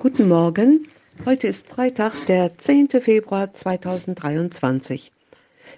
Guten 0.00 0.28
Morgen. 0.28 0.86
Heute 1.24 1.48
ist 1.48 1.66
Freitag, 1.66 2.26
der 2.26 2.56
10. 2.56 2.88
Februar 3.00 3.52
2023. 3.52 5.10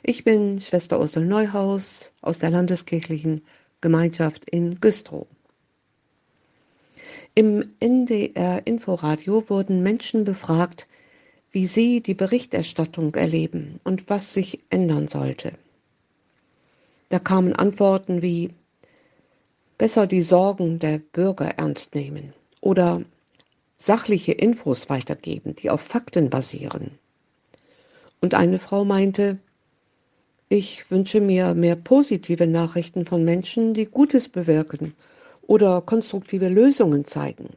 Ich 0.03 0.25
bin 0.25 0.61
Schwester 0.61 1.01
Ursel 1.01 1.25
Neuhaus 1.25 2.13
aus 2.21 2.39
der 2.39 2.51
Landeskirchlichen 2.51 3.41
Gemeinschaft 3.81 4.45
in 4.51 4.79
Güstrow. 4.79 5.27
Im 7.35 7.73
NDR 7.81 8.67
Inforadio 8.67 9.49
wurden 9.49 9.83
Menschen 9.83 10.25
befragt, 10.25 10.87
wie 11.51 11.67
sie 11.67 12.03
die 12.03 12.13
Berichterstattung 12.13 13.15
erleben 13.15 13.81
und 13.85 14.11
was 14.11 14.35
sich 14.35 14.61
ändern 14.69 15.09
sollte. 15.09 15.53
Da 17.09 17.21
kamen 17.21 17.55
Antworten 17.55 18.21
wie 18.21 18.51
besser 19.79 20.07
die 20.07 20.21
Sorgen 20.21 20.79
der 20.79 20.99
Bürger 20.99 21.55
ernst 21.57 21.95
nehmen 21.95 22.35
oder 22.61 23.01
sachliche 23.81 24.33
Infos 24.33 24.91
weitergeben, 24.91 25.55
die 25.57 25.71
auf 25.71 25.81
Fakten 25.81 26.29
basieren. 26.29 26.99
Und 28.21 28.35
eine 28.35 28.59
Frau 28.59 28.85
meinte, 28.85 29.39
ich 30.51 30.91
wünsche 30.91 31.21
mir 31.21 31.55
mehr 31.55 31.77
positive 31.77 32.47
Nachrichten 32.47 33.07
von 33.07 33.25
Menschen, 33.25 33.73
die 33.73 33.87
Gutes 33.87 34.29
bewirken 34.29 34.95
oder 35.41 35.81
konstruktive 35.81 36.49
Lösungen 36.49 37.07
zeigen. 37.07 37.49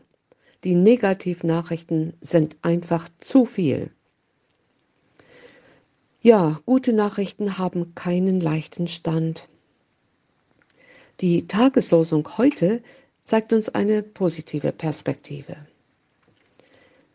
Die 0.64 0.76
Negativnachrichten 0.76 2.14
sind 2.22 2.56
einfach 2.62 3.10
zu 3.18 3.46
viel. 3.46 3.92
Ja, 6.22 6.62
gute 6.66 6.94
Nachrichten 6.94 7.58
haben 7.58 7.96
keinen 7.96 8.40
leichten 8.40 8.88
Stand. 8.88 9.50
Die 11.20 11.48
Tageslosung 11.48 12.38
heute 12.38 12.82
zeigt 13.26 13.52
uns 13.52 13.68
eine 13.68 14.04
positive 14.04 14.72
Perspektive. 14.72 15.58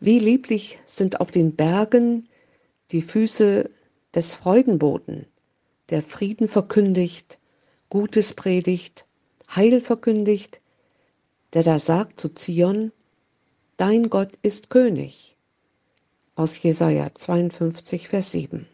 Wie 0.01 0.19
lieblich 0.19 0.79
sind 0.85 1.19
auf 1.19 1.29
den 1.31 1.55
Bergen 1.55 2.29
die 2.91 3.01
Füße 3.01 3.69
des 4.15 4.33
Freudenboten, 4.35 5.25
der 5.89 6.01
Frieden 6.01 6.47
verkündigt, 6.47 7.37
Gutes 7.89 8.33
predigt, 8.33 9.05
Heil 9.53 9.81
verkündigt, 9.81 10.61
der 11.53 11.63
da 11.63 11.79
sagt 11.79 12.19
zu 12.19 12.29
Zion, 12.29 12.91
Dein 13.75 14.09
Gott 14.09 14.31
ist 14.41 14.69
König. 14.69 15.35
Aus 16.35 16.61
Jesaja 16.61 17.13
52, 17.13 18.07
Vers 18.07 18.31
7. 18.31 18.67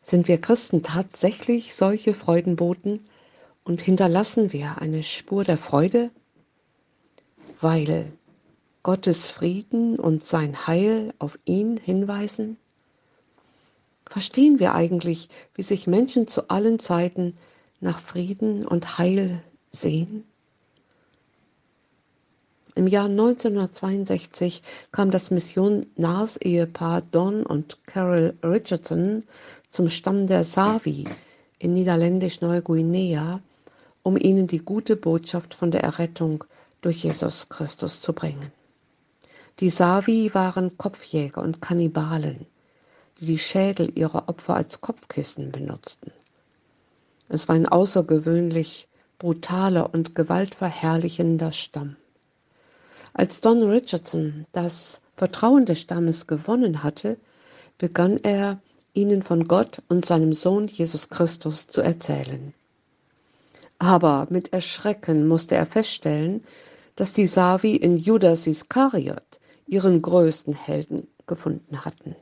Sind 0.00 0.28
wir 0.28 0.40
Christen 0.40 0.82
tatsächlich 0.82 1.74
solche 1.74 2.14
Freudenboten 2.14 3.06
und 3.64 3.80
hinterlassen 3.80 4.52
wir 4.52 4.78
eine 4.78 5.02
Spur 5.02 5.42
der 5.44 5.58
Freude? 5.58 6.10
Weil 7.60 8.12
Gottes 8.84 9.30
Frieden 9.30 9.98
und 9.98 10.24
sein 10.24 10.66
Heil 10.66 11.14
auf 11.18 11.38
ihn 11.46 11.78
hinweisen? 11.78 12.58
Verstehen 14.04 14.60
wir 14.60 14.74
eigentlich, 14.74 15.30
wie 15.54 15.62
sich 15.62 15.86
Menschen 15.86 16.28
zu 16.28 16.50
allen 16.50 16.78
Zeiten 16.78 17.34
nach 17.80 17.98
Frieden 17.98 18.66
und 18.66 18.98
Heil 18.98 19.42
sehen? 19.70 20.24
Im 22.74 22.86
Jahr 22.86 23.06
1962 23.06 24.62
kam 24.92 25.10
das 25.10 25.30
Missionarsehepaar 25.30 27.00
Don 27.10 27.46
und 27.46 27.78
Carol 27.86 28.34
Richardson 28.44 29.22
zum 29.70 29.88
Stamm 29.88 30.26
der 30.26 30.44
Savi 30.44 31.04
in 31.58 31.72
Niederländisch-Neuguinea, 31.72 33.40
um 34.02 34.18
ihnen 34.18 34.46
die 34.46 34.58
gute 34.58 34.96
Botschaft 34.96 35.54
von 35.54 35.70
der 35.70 35.82
Errettung 35.82 36.44
durch 36.82 37.02
Jesus 37.04 37.48
Christus 37.48 38.02
zu 38.02 38.12
bringen. 38.12 38.52
Die 39.60 39.70
Savi 39.70 40.34
waren 40.34 40.76
Kopfjäger 40.76 41.40
und 41.40 41.62
Kannibalen, 41.62 42.46
die 43.20 43.26
die 43.26 43.38
Schädel 43.38 43.96
ihrer 43.96 44.28
Opfer 44.28 44.56
als 44.56 44.80
Kopfkissen 44.80 45.52
benutzten. 45.52 46.10
Es 47.28 47.46
war 47.46 47.54
ein 47.54 47.68
außergewöhnlich 47.68 48.88
brutaler 49.18 49.94
und 49.94 50.16
gewaltverherrlichender 50.16 51.52
Stamm. 51.52 51.94
Als 53.12 53.40
Don 53.40 53.62
Richardson 53.62 54.46
das 54.52 55.00
Vertrauen 55.16 55.66
des 55.66 55.80
Stammes 55.80 56.26
gewonnen 56.26 56.82
hatte, 56.82 57.16
begann 57.78 58.18
er, 58.18 58.58
ihnen 58.92 59.22
von 59.22 59.46
Gott 59.46 59.82
und 59.88 60.04
seinem 60.04 60.32
Sohn 60.32 60.66
Jesus 60.66 61.10
Christus 61.10 61.68
zu 61.68 61.80
erzählen. 61.80 62.54
Aber 63.78 64.26
mit 64.30 64.52
Erschrecken 64.52 65.26
musste 65.28 65.54
er 65.54 65.66
feststellen, 65.66 66.44
dass 66.96 67.12
die 67.12 67.26
Savi 67.26 67.76
in 67.76 67.96
Judas 67.96 68.46
Iskariot 68.46 69.40
ihren 69.66 70.02
größten 70.02 70.54
Helden 70.54 71.08
gefunden 71.26 71.84
hatten. 71.84 72.16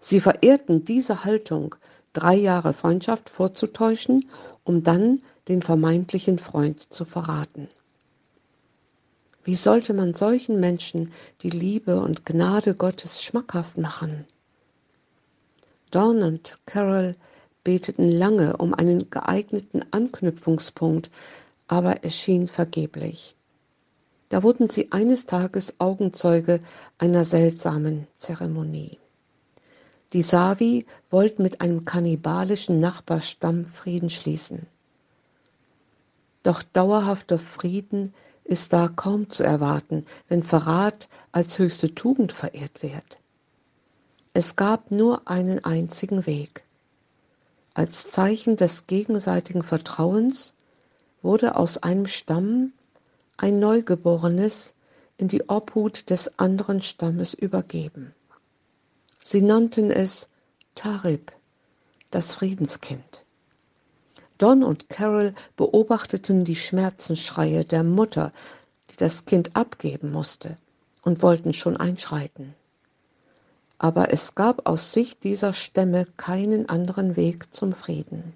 Sie 0.00 0.20
verehrten 0.20 0.84
diese 0.84 1.24
Haltung, 1.24 1.74
drei 2.12 2.34
Jahre 2.34 2.72
Freundschaft 2.72 3.28
vorzutäuschen, 3.28 4.28
um 4.64 4.82
dann 4.82 5.22
den 5.48 5.62
vermeintlichen 5.62 6.38
Freund 6.38 6.92
zu 6.92 7.04
verraten. 7.04 7.68
Wie 9.44 9.56
sollte 9.56 9.94
man 9.94 10.14
solchen 10.14 10.60
Menschen 10.60 11.12
die 11.42 11.50
Liebe 11.50 12.00
und 12.00 12.26
Gnade 12.26 12.74
Gottes 12.74 13.22
schmackhaft 13.22 13.78
machen? 13.78 14.26
Dawn 15.90 16.22
und 16.22 16.58
Carol 16.66 17.16
beteten 17.64 18.10
lange 18.10 18.58
um 18.58 18.74
einen 18.74 19.08
geeigneten 19.08 19.84
Anknüpfungspunkt, 19.90 21.10
aber 21.66 22.04
es 22.04 22.14
schien 22.14 22.46
vergeblich. 22.46 23.37
Da 24.28 24.42
wurden 24.42 24.68
sie 24.68 24.92
eines 24.92 25.26
Tages 25.26 25.74
Augenzeuge 25.78 26.60
einer 26.98 27.24
seltsamen 27.24 28.06
Zeremonie. 28.16 28.98
Die 30.12 30.22
Savi 30.22 30.86
wollten 31.10 31.42
mit 31.42 31.60
einem 31.60 31.84
kannibalischen 31.84 32.80
Nachbarstamm 32.80 33.66
Frieden 33.66 34.10
schließen. 34.10 34.66
Doch 36.42 36.62
dauerhafter 36.62 37.38
Frieden 37.38 38.14
ist 38.44 38.72
da 38.72 38.88
kaum 38.88 39.28
zu 39.28 39.44
erwarten, 39.44 40.06
wenn 40.28 40.42
Verrat 40.42 41.08
als 41.32 41.58
höchste 41.58 41.94
Tugend 41.94 42.32
verehrt 42.32 42.82
wird. 42.82 43.18
Es 44.32 44.56
gab 44.56 44.90
nur 44.90 45.28
einen 45.28 45.64
einzigen 45.64 46.24
Weg. 46.26 46.64
Als 47.74 48.10
Zeichen 48.10 48.56
des 48.56 48.86
gegenseitigen 48.86 49.62
Vertrauens 49.62 50.54
wurde 51.22 51.56
aus 51.56 51.82
einem 51.82 52.06
Stamm 52.06 52.72
ein 53.38 53.58
Neugeborenes 53.60 54.74
in 55.16 55.28
die 55.28 55.48
Obhut 55.48 56.10
des 56.10 56.38
anderen 56.38 56.82
Stammes 56.82 57.34
übergeben. 57.34 58.14
Sie 59.22 59.42
nannten 59.42 59.90
es 59.90 60.28
Tarib, 60.74 61.32
das 62.10 62.34
Friedenskind. 62.34 63.24
Don 64.38 64.62
und 64.62 64.88
Carol 64.88 65.34
beobachteten 65.56 66.44
die 66.44 66.56
Schmerzensschreie 66.56 67.64
der 67.64 67.82
Mutter, 67.82 68.32
die 68.90 68.96
das 68.96 69.24
Kind 69.24 69.56
abgeben 69.56 70.12
musste, 70.12 70.56
und 71.02 71.22
wollten 71.22 71.54
schon 71.54 71.76
einschreiten. 71.76 72.54
Aber 73.78 74.12
es 74.12 74.34
gab 74.34 74.68
aus 74.68 74.92
Sicht 74.92 75.22
dieser 75.24 75.54
Stämme 75.54 76.06
keinen 76.16 76.68
anderen 76.68 77.16
Weg 77.16 77.54
zum 77.54 77.72
Frieden. 77.72 78.34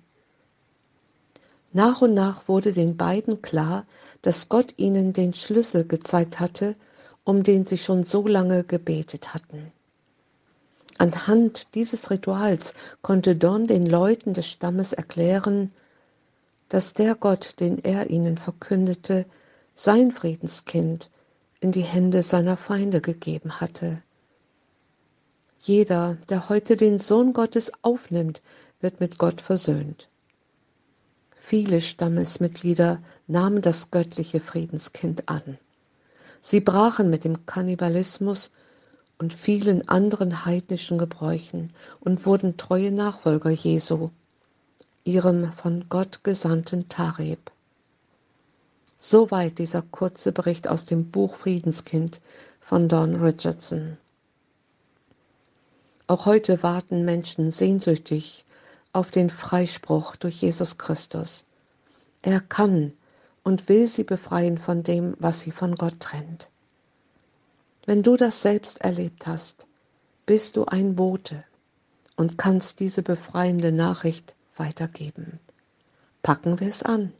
Nach 1.73 2.03
und 2.03 2.15
nach 2.15 2.49
wurde 2.49 2.73
den 2.73 2.97
beiden 2.97 3.41
klar, 3.41 3.87
dass 4.21 4.49
Gott 4.49 4.75
ihnen 4.77 5.13
den 5.13 5.33
Schlüssel 5.33 5.87
gezeigt 5.87 6.39
hatte, 6.39 6.77
um 7.25 7.43
den 7.43 7.65
sie 7.65 7.79
schon 7.79 8.05
so 8.05 8.27
lange 8.27 8.65
gebetet 8.65 9.33
hatten. 9.33 9.73
Anhand 10.99 11.75
dieses 11.75 12.11
Rituals 12.11 12.75
konnte 13.01 13.35
Don 13.35 13.67
den 13.67 13.87
Leuten 13.87 14.35
des 14.35 14.47
Stammes 14.47 14.93
erklären, 14.93 15.73
dass 16.69 16.93
der 16.93 17.15
Gott, 17.15 17.59
den 17.61 17.83
er 17.83 18.11
ihnen 18.11 18.37
verkündete, 18.37 19.25
sein 19.75 20.13
Friedenskind 20.13 21.11
in 21.61 21.73
die 21.73 21.83
Hände 21.83 22.23
seiner 22.23 22.57
Feinde 22.57 23.01
gegeben 23.01 23.61
hatte. 23.61 24.03
Jeder, 25.61 26.19
der 26.29 26.49
heute 26.49 26.77
den 26.77 26.99
Sohn 26.99 27.33
Gottes 27.33 27.73
aufnimmt, 27.83 28.43
wird 28.81 29.01
mit 29.01 29.17
Gott 29.17 29.41
versöhnt. 29.41 30.09
Viele 31.45 31.83
Stammesmitglieder 31.83 33.03
nahmen 33.27 33.63
das 33.63 33.91
göttliche 33.91 34.39
Friedenskind 34.39 35.29
an. 35.29 35.59
Sie 36.41 36.61
brachen 36.61 37.11
mit 37.11 37.25
dem 37.25 37.47
Kannibalismus 37.47 38.53
und 39.19 39.35
vielen 39.35 39.87
anderen 39.89 40.47
heidnischen 40.47 40.99
Gebräuchen 40.99 41.73
und 41.99 42.27
wurden 42.27 42.57
treue 42.57 42.93
Nachfolger 42.93 43.51
Jesu, 43.51 44.11
ihrem 45.03 45.53
von 45.53 45.87
Gott 45.89 46.23
gesandten 46.23 46.89
Tareb. 46.89 47.51
Soweit 49.01 49.59
dieser 49.59 49.83
kurze 49.83 50.31
Bericht 50.31 50.69
aus 50.69 50.87
dem 50.87 51.11
Buch 51.11 51.35
Friedenskind 51.35 52.21
von 52.61 52.89
Don 52.89 53.17
Richardson. 53.17 53.99
Auch 56.07 56.25
heute 56.25 56.63
warten 56.63 57.05
Menschen 57.05 57.51
sehnsüchtig 57.51 58.45
auf 58.93 59.11
den 59.11 59.31
Freispruch 59.31 60.17
durch 60.17 60.43
Jesus 60.43 60.79
Christus. 60.79 61.47
Er 62.23 62.41
kann 62.41 62.93
und 63.43 63.69
will 63.69 63.89
sie 63.89 64.05
befreien 64.05 64.59
von 64.59 64.83
dem, 64.83 65.17
was 65.19 65.41
sie 65.41 65.51
von 65.51 65.75
Gott 65.75 65.99
trennt. 66.01 66.49
Wenn 67.85 68.03
du 68.03 68.17
das 68.17 68.43
selbst 68.43 68.81
erlebt 68.81 69.27
hast, 69.27 69.67
bist 70.27 70.57
du 70.57 70.67
ein 70.67 70.95
Bote 70.95 71.45
und 72.17 72.39
kannst 72.39 72.79
diese 72.81 73.03
befreiende 73.03 73.73
Nachricht 73.73 74.37
weitergeben. 74.57 75.41
Packen 76.23 76.61
wir 76.61 76.69
es 76.69 76.83
an. 76.83 77.13